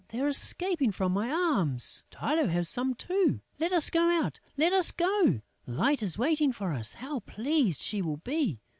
[0.07, 2.05] They're escaping from my arms!...
[2.09, 3.41] Tylô has some too!...
[3.59, 5.41] Let us go out, let us go!...
[5.67, 6.95] Light is waiting for us!...
[6.95, 8.61] How pleased she will be!...